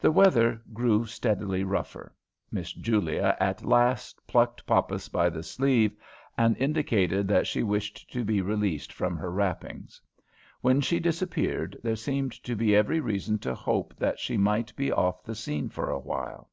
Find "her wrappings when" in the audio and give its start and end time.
9.16-10.80